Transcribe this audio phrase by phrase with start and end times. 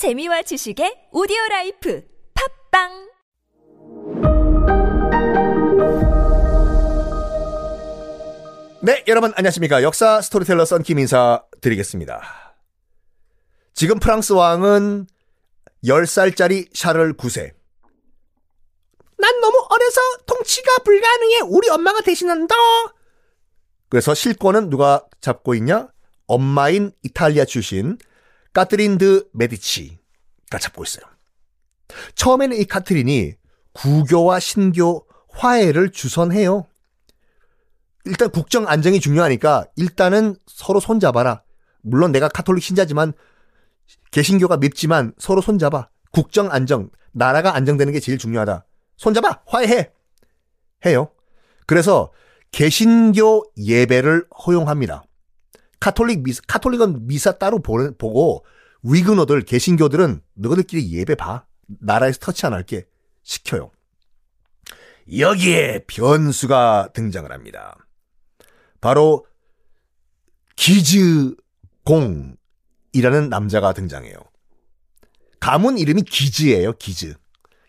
[0.00, 2.88] 재미와 지식의 오디오 라이프 팟빵
[8.82, 9.82] 네, 여러분 안녕하십니까.
[9.82, 12.22] 역사 스토리텔러 썬킴 인사 드리겠습니다.
[13.74, 15.06] 지금 프랑스 왕은
[15.84, 17.52] 10살짜리 샤를 9세.
[19.18, 21.40] 난 너무 어려서 통치가 불가능해.
[21.44, 22.54] 우리 엄마가 대신한다.
[23.90, 25.88] 그래서 실권은 누가 잡고 있냐?
[26.26, 27.98] 엄마인 이탈리아 출신
[28.52, 31.04] 까트린 드 메디치가 잡고 있어요.
[32.14, 33.34] 처음에는 이 카트린이
[33.72, 36.66] 구교와 신교 화해를 주선해요.
[38.04, 41.42] 일단 국정 안정이 중요하니까 일단은 서로 손잡아라.
[41.82, 43.12] 물론 내가 카톨릭 신자지만
[44.10, 45.88] 개신교가 밉지만 서로 손잡아.
[46.12, 48.66] 국정 안정, 나라가 안정되는 게 제일 중요하다.
[48.96, 49.92] 손잡아, 화해해.
[50.84, 51.10] 해요.
[51.66, 52.12] 그래서
[52.52, 55.04] 개신교 예배를 허용합니다.
[55.80, 58.44] 카톨릭 미사, 카톨릭은 미사 따로 보, 보고
[58.82, 61.46] 위그노들, 개신교들은 너희들끼리 예배 봐.
[61.66, 62.86] 나라에서 터치 안 할게.
[63.22, 63.70] 시켜요.
[65.18, 67.76] 여기에 변수가 등장을 합니다.
[68.80, 69.26] 바로
[70.56, 72.36] 기즈공이라는
[73.28, 74.16] 남자가 등장해요.
[75.40, 76.72] 가문 이름이 기즈예요.
[76.74, 77.14] 기즈.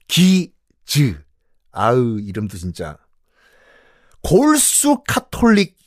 [0.08, 1.24] 기즈.
[1.72, 2.98] 아우 이름도 진짜
[4.22, 5.78] 골수 카톨릭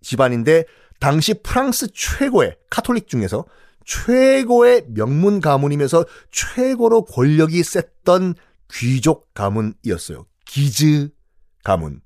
[0.00, 0.64] 집안인데
[1.04, 3.44] 당시 프랑스 최고의 카톨릭 중에서
[3.84, 8.36] 최고의 명문 가문이면서 최고로 권력이 셌던
[8.72, 10.24] 귀족 가문이었어요.
[10.46, 11.10] 기즈
[11.62, 12.00] 가문.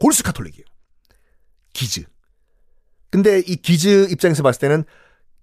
[0.00, 0.64] 골수 카톨릭이에요.
[1.72, 2.02] 기즈.
[3.10, 4.82] 근데 이 기즈 입장에서 봤을 때는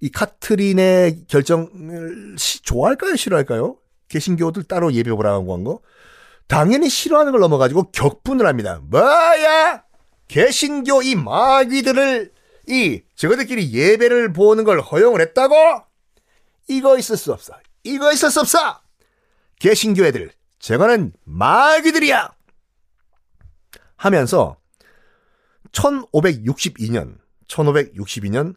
[0.01, 3.15] 이 카트린의 결정을 시, 좋아할까요?
[3.15, 3.77] 싫어할까요?
[4.09, 5.79] 개신교들 따로 예배 보라고 한 거?
[6.47, 8.81] 당연히 싫어하는 걸 넘어가지고 격분을 합니다.
[8.89, 9.85] 뭐야!
[10.27, 12.40] 개신교 이 마귀들을
[12.71, 15.83] 이 저거들끼리 예배를 보는 걸 허용을 했다고?
[16.69, 17.53] 이거 있을 수 없어.
[17.83, 18.81] 이거 있을 수 없어.
[19.59, 22.33] 개신교 애들 저거는 마귀들이야.
[23.97, 24.57] 하면서
[25.73, 27.17] 1562년
[27.47, 28.55] 1562년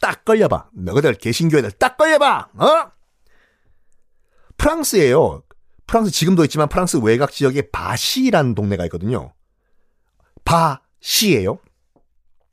[0.00, 0.70] 딱 걸려봐.
[0.72, 2.48] 너희들 개신교 애들 딱 걸려봐.
[2.54, 2.92] 어?
[4.56, 5.42] 프랑스에요.
[5.86, 9.34] 프랑스 지금도 있지만 프랑스 외곽 지역에 바시라는 동네가 있거든요.
[10.44, 11.58] 바시예요.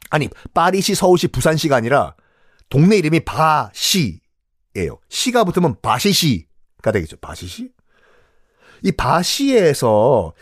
[0.09, 2.15] 아니 파리시, 서울시, 부산시가 아니라
[2.69, 4.99] 동네 이름이 바시예요.
[5.09, 7.17] 시가 붙으면 바시시가 되겠죠.
[7.17, 7.71] 바시시?
[8.83, 10.33] 이 바시에서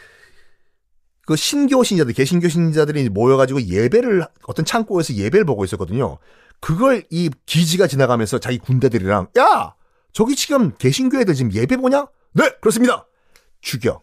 [1.25, 6.19] 그 신교 신자들, 개신교 신자들이 모여가지고 예배를 어떤 창고에서 예배를 보고 있었거든요.
[6.59, 9.75] 그걸 이 기지가 지나가면서 자기 군대들이랑 야
[10.13, 12.07] 저기 지금 개신교 애들 지금 예배 보냐?
[12.33, 13.07] 네 그렇습니다.
[13.61, 14.01] 죽여.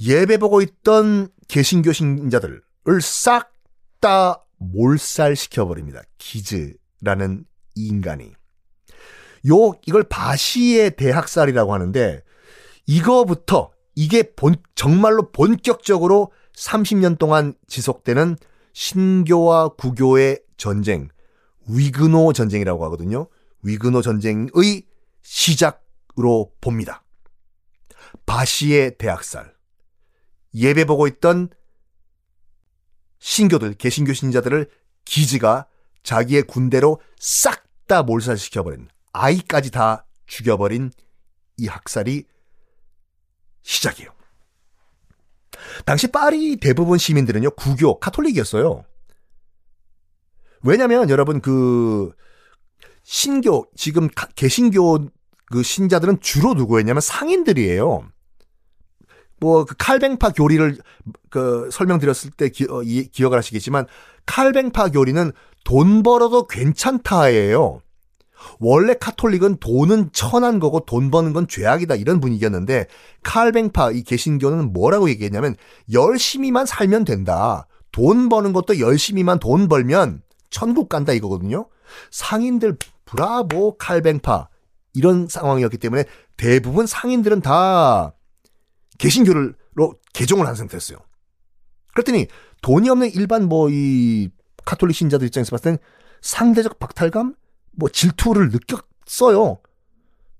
[0.00, 2.62] 예배 보고 있던 개신교 신자들을
[3.00, 3.51] 싹
[4.02, 6.02] 다 몰살시켜 버립니다.
[6.18, 7.46] 기즈라는
[7.76, 8.32] 이 인간이.
[9.48, 12.20] 요 이걸 바시의 대학살이라고 하는데
[12.86, 18.36] 이거부터 이게 본 정말로 본격적으로 30년 동안 지속되는
[18.72, 21.08] 신교와 구교의 전쟁,
[21.68, 23.28] 위그노 전쟁이라고 하거든요.
[23.62, 24.82] 위그노 전쟁의
[25.22, 27.04] 시작으로 봅니다.
[28.26, 29.54] 바시의 대학살.
[30.54, 31.50] 예배 보고 있던
[33.22, 34.68] 신교들, 개신교 신자들을
[35.04, 35.66] 기지가
[36.02, 40.92] 자기의 군대로 싹 다 몰살시켜버린, 아이까지 다 죽여버린
[41.58, 42.24] 이 학살이
[43.62, 44.10] 시작이에요.
[45.84, 48.84] 당시 파리 대부분 시민들은요, 구교, 카톨릭이었어요.
[50.62, 52.12] 왜냐면 여러분 그
[53.02, 55.08] 신교 지금 개신교
[55.46, 58.08] 그 신자들은 주로 누구였냐면 상인들이에요.
[59.42, 60.78] 뭐 그 칼뱅파 교리를
[61.28, 63.86] 그 설명드렸을 때 기, 어, 이, 기억을 하시겠지만
[64.24, 65.32] 칼뱅파 교리는
[65.64, 67.80] 돈 벌어도 괜찮다예요.
[68.58, 72.86] 원래 카톨릭은 돈은 천한 거고 돈 버는 건 죄악이다 이런 분위기였는데
[73.22, 75.56] 칼뱅파 이 개신교는 뭐라고 얘기했냐면
[75.92, 77.66] 열심히만 살면 된다.
[77.92, 81.66] 돈 버는 것도 열심히만 돈 벌면 천국 간다 이거거든요.
[82.10, 84.48] 상인들 브라보 칼뱅파
[84.94, 86.04] 이런 상황이었기 때문에
[86.36, 88.14] 대부분 상인들은 다
[89.02, 90.98] 개신교로 개종을 한 상태였어요.
[91.92, 92.28] 그랬더니
[92.62, 94.28] 돈이 없는 일반 뭐 이
[94.64, 95.78] 카톨릭 신자들 입장에서 봤을 땐
[96.20, 97.34] 상대적 박탈감,
[97.72, 99.58] 뭐 질투를 느꼈어요.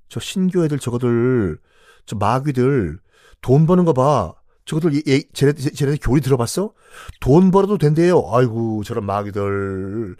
[0.08, 1.58] 저 신교 애들 저거들
[2.06, 3.00] 저 마귀들
[3.40, 4.34] 돈 버는 거 봐.
[4.64, 6.72] 저거들 예, 예, 쟤네, 쟤네 교리 들어봤어?
[7.20, 8.22] 돈 벌어도 된대요.
[8.30, 10.16] 아이고 저런 마귀들.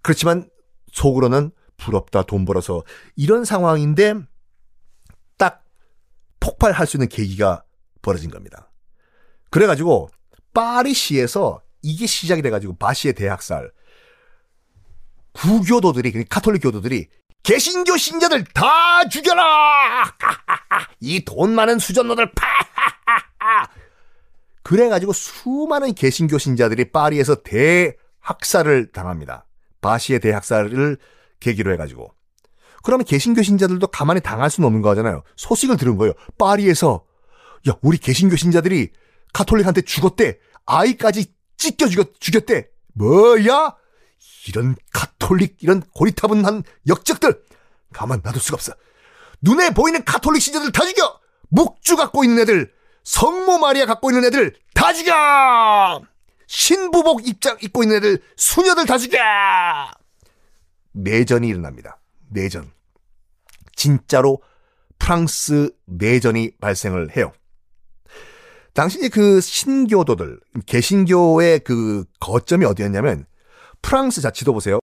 [0.00, 0.48] 그렇지만
[0.92, 2.84] 속으로는 부럽다 돈 벌어서
[3.16, 4.26] 이런 상황인데 딱
[6.40, 7.64] 폭발할 수 있는 계기가
[8.02, 8.70] 벌어진 겁니다.
[9.50, 10.08] 그래가지고
[10.54, 13.70] 파리시에서 이게 시작이 돼가지고 바시의 대학살
[15.32, 17.08] 구교도들이 카톨릭 교도들이
[17.42, 20.04] 개신교 신자들 다 죽여라!
[21.00, 22.46] 이 돈 많은 수전노들 파!
[24.62, 29.46] 그래가지고 수많은 개신교 신자들이 파리에서 대학살을 당합니다.
[29.80, 30.98] 바시의 대학살을
[31.40, 32.12] 계기로 해가지고.
[32.82, 35.22] 그러면 개신교 신자들도 가만히 당할 수는 없는 거잖아요.
[35.36, 36.12] 소식을 들은 거예요.
[36.38, 37.04] 파리에서
[37.68, 38.90] 야 우리 개신교 신자들이
[39.32, 40.38] 카톨릭한테 죽었대.
[40.66, 42.68] 아이까지 찢겨 죽였, 죽였대.
[42.94, 43.74] 뭐야?
[44.48, 47.42] 이런 카톨릭 이런 고리타분한 역적들
[47.92, 48.72] 가만 놔둘 수가 없어.
[49.40, 51.18] 눈에 보이는 카톨릭 신자들 다 죽여.
[51.50, 52.72] 묵주 갖고 있는 애들,
[53.04, 56.02] 성모 마리아 갖고 있는 애들 다 죽여.
[56.46, 59.18] 신부복 입장 입고 있는 애들, 수녀들 다 죽여.
[60.92, 61.98] 내전이 일어납니다.
[62.30, 62.70] 내전.
[63.76, 64.42] 진짜로
[64.98, 67.32] 프랑스 내전이 발생을 해요.
[68.74, 73.26] 당시 그 신교도들, 개신교의 그 거점이 어디였냐면
[73.82, 74.78] 프랑스 자 지도 보세요.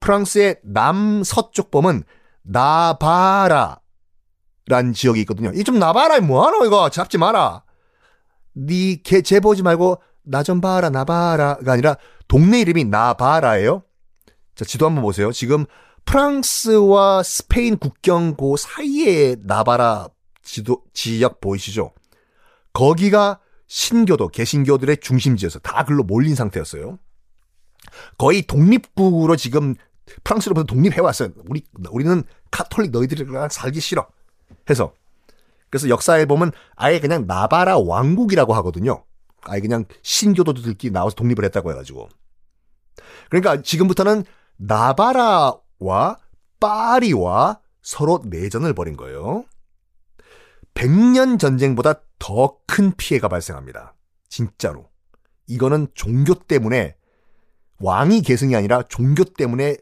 [0.00, 2.02] 프랑스의 남서쪽 범은
[2.42, 3.78] 나바라
[4.66, 5.50] 란 지역이 있거든요.
[5.54, 7.64] 이 좀 나바라 뭐하노 이거 잡지 마라.
[8.56, 11.96] 니개 재보지 말고 나 좀 봐라 나바라가 아니라
[12.28, 13.82] 동네 이름이 나바라예요.
[14.54, 15.30] 자 지도 한번 보세요.
[15.32, 15.66] 지금
[16.04, 20.08] 프랑스와 스페인 국경 그 사이에 나바라
[20.42, 21.92] 지도 지역 보이시죠?
[22.72, 26.98] 거기가 신교도 개신교들의 중심지여서 다 글로 몰린 상태였어요.
[28.18, 29.74] 거의 독립국으로 지금
[30.24, 31.30] 프랑스로부터 독립해왔어요.
[31.48, 34.06] 우리, 우리는 카톨릭 너희들이랑 살기 싫어.
[34.68, 34.92] 해서.
[35.70, 39.04] 그래서 역사에 보면 아예 그냥 나바라 왕국이라고 하거든요.
[39.42, 42.08] 아예 그냥 신교도들끼리 나와서 독립을 했다고 해가지고.
[43.30, 44.24] 그러니까 지금부터는
[44.56, 46.18] 나바라 와
[46.60, 49.44] 파리와 서로 내전을 벌인 거예요.
[50.74, 53.94] 100년 전쟁보다 더 큰 피해가 발생합니다.
[54.30, 54.88] 진짜로.
[55.46, 56.96] 이거는 종교 때문에
[57.80, 59.76] 왕이 계승이 아니라 종교 때문에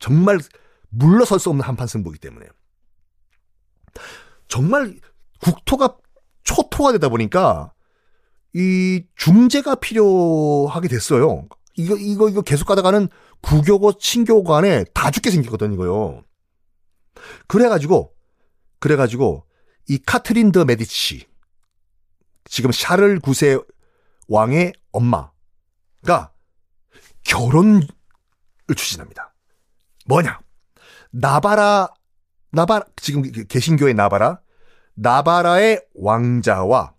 [0.00, 0.40] 정말
[0.88, 2.46] 물러설 수 없는 한판 승부이기 때문에
[4.48, 4.98] 정말
[5.40, 5.96] 국토가
[6.42, 7.72] 초토화 되다 보니까
[8.54, 11.46] 이 중재가 필요하게 됐어요.
[11.76, 13.08] 이거 이거 이거 계속 가다가는
[13.40, 16.22] 구교고 친교 간에 다 죽게 생겼거든 이거요.
[17.46, 18.14] 그래가지고
[18.78, 19.46] 그래가지고
[19.88, 21.26] 이 카트린 더 메디치
[22.44, 23.64] 지금 샤를 9세
[24.28, 26.32] 왕의 엄마가
[27.24, 27.86] 결혼을
[28.76, 29.34] 추진합니다.
[30.06, 30.40] 뭐냐?
[31.10, 31.88] 나바라,
[32.50, 34.40] 나바라, 지금 개신교의 나바라,
[34.94, 36.94] 나바라의 왕자와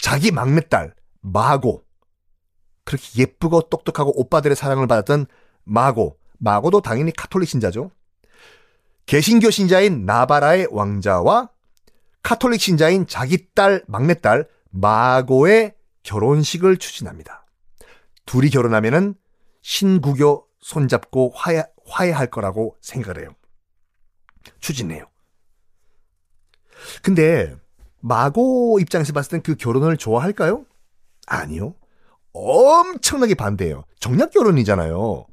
[0.00, 1.84] 자기 막내딸, 마고,
[2.84, 5.26] 그렇게 예쁘고 똑똑하고 오빠들의 사랑을 받았던
[5.64, 7.90] 마고, 마고도 당연히 카톨릭 신자죠.
[9.06, 11.50] 개신교 신자인 나바라의 왕자와
[12.22, 17.44] 카톨릭 신자인 자기 딸, 막내딸, 마고의 결혼식을 추진합니다.
[18.26, 19.14] 둘이 결혼하면은
[19.62, 23.34] 신구교 손잡고 화해, 화해할 거라고 생각을 해요.
[24.60, 25.06] 추진해요.
[27.02, 27.54] 근데
[28.00, 30.64] 마고 입장에서 봤을 땐 그 결혼을 좋아할까요?
[31.26, 31.74] 아니요.
[32.32, 33.84] 엄청나게 반대해요.
[34.00, 35.26] 정략 결혼이잖아요.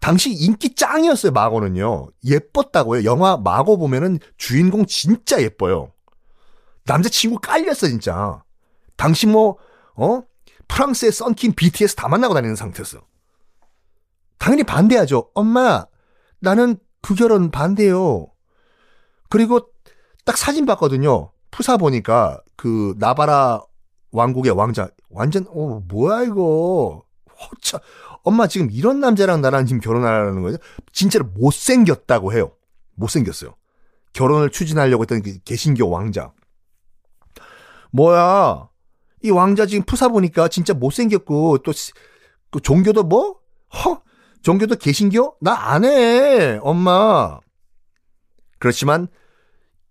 [0.00, 2.08] 당시 인기 짱이었어요, 마고는요.
[2.24, 3.04] 예뻤다고요.
[3.04, 5.92] 영화 마고 보면은 주인공 진짜 예뻐요.
[6.84, 8.42] 남자친구 깔렸어, 진짜.
[8.96, 9.58] 당시 뭐,
[9.94, 10.22] 어?
[10.68, 13.00] 프랑스의 썬킨 BTS 다 만나고 다니는 상태였어.
[14.38, 15.30] 당연히 반대하죠.
[15.34, 15.86] 엄마,
[16.38, 18.28] 나는 그 결혼 반대요.
[19.28, 19.68] 그리고
[20.24, 21.32] 딱 사진 봤거든요.
[21.50, 23.62] 푸사 보니까 그 나바라
[24.12, 27.02] 왕국의 왕자 완전 어 뭐야 이거
[27.40, 27.80] 허차
[28.22, 30.58] 엄마 지금 이런 남자랑 나랑 지금 결혼하라는 거죠?
[30.92, 32.52] 진짜로 못생겼다고 해요.
[32.94, 33.54] 못생겼어요.
[34.12, 36.32] 결혼을 추진하려고 했던 그 개신교 왕자.
[37.92, 38.68] 뭐야?
[39.22, 41.72] 이 왕자 지금 푸사 보니까 진짜 못생겼고 또
[42.50, 43.36] 그 종교도 뭐?
[43.74, 44.02] 허?
[44.42, 45.36] 종교도 개신교?
[45.40, 46.58] 나 안 해.
[46.62, 47.38] 엄마.
[48.58, 49.08] 그렇지만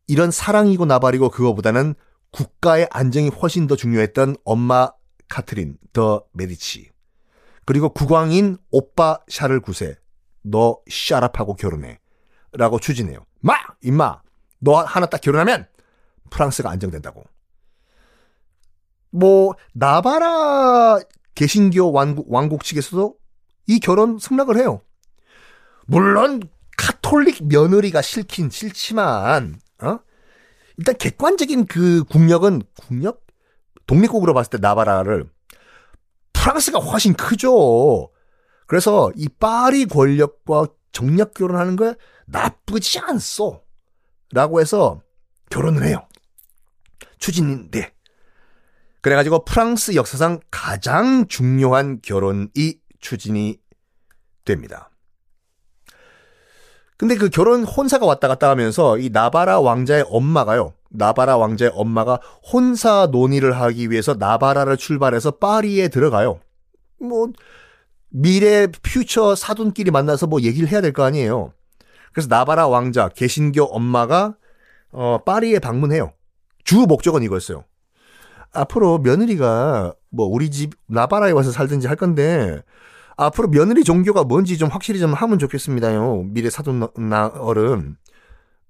[0.07, 1.95] 이런 사랑이고 나발이고 그거보다는
[2.31, 4.89] 국가의 안정이 훨씬 더 중요했던 엄마
[5.29, 6.91] 카트린 더 메디치.
[7.65, 9.97] 그리고 국왕인 오빠 샤를 구세.
[10.41, 11.99] 너 샤랍하고 결혼해.
[12.53, 13.25] 라고 추진해요.
[13.41, 13.55] 마!
[13.83, 14.21] 임마!
[14.59, 15.67] 너 하나 딱 결혼하면
[16.29, 17.23] 프랑스가 안정된다고.
[19.11, 20.99] 뭐, 나바라
[21.35, 23.15] 개신교 왕국, 왕국 측에서도
[23.67, 24.81] 이 결혼 승낙을 해요.
[25.85, 26.41] 물론
[26.77, 29.99] 카톨릭 며느리가 싫긴 싫지만 어?
[30.77, 33.26] 일단 객관적인 그 국력은 국력
[33.87, 35.25] 독립국으로 봤을 때 나바라를
[36.33, 38.11] 프랑스가 훨씬 크죠.
[38.67, 43.63] 그래서 이 파리 권력과 정략 결혼하는 거 나쁘지 않소.
[44.33, 45.01] 라고 해서
[45.49, 46.07] 결혼을 해요.
[47.17, 47.93] 추진인데.
[49.01, 53.57] 그래가지고 프랑스 역사상 가장 중요한 결혼이 추진이
[54.43, 54.89] 됩니다.
[56.97, 60.73] 근데 그 결혼 혼사가 왔다 갔다 하면서 이 나바라 왕자의 엄마가요.
[60.89, 62.19] 나바라 왕자의 엄마가
[62.51, 66.39] 혼사 논의를 하기 위해서 나바라를 출발해서 파리에 들어가요.
[66.99, 67.27] 뭐
[68.09, 71.53] 미래 퓨처 사돈끼리 만나서 뭐 얘기를 해야 될 거 아니에요.
[72.13, 74.35] 그래서 나바라 왕자 개신교 엄마가
[74.91, 76.13] 어 파리에 방문해요.
[76.63, 77.63] 주 목적은 이거였어요.
[78.53, 82.61] 앞으로 며느리가 뭐 우리 집 나바라에 와서 살든지 할 건데
[83.17, 86.23] 앞으로 며느리 종교가 뭔지 좀 확실히 좀 하면 좋겠습니다요.
[86.29, 87.97] 미래 사돈 나 어른.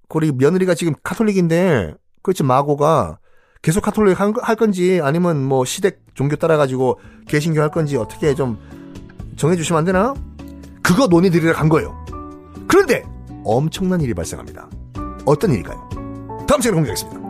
[0.09, 1.93] 우리 며느리가 지금 카톨릭인데
[2.27, 3.19] 그렇지 마고가
[3.61, 8.59] 계속 카톨릭 할 건지 아니면 뭐 시댁 종교 따라가지고 개신교 할 건지 어떻게 좀
[9.37, 10.13] 정해주시면 안 되나?
[10.83, 11.95] 그거 논의 드리러 간 거예요.
[12.67, 13.03] 그런데
[13.45, 14.69] 엄청난 일이 발생합니다.
[15.25, 15.87] 어떤 일일까요?
[16.45, 17.26] 다음 시간에 공개하겠습니다.